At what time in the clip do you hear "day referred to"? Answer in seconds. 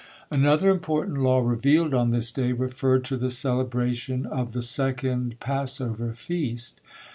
2.31-3.17